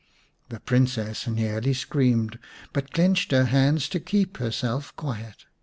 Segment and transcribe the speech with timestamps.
[0.49, 2.39] The Princess nearly screamed,
[2.73, 5.45] but clenched her hands to keep herself quiet.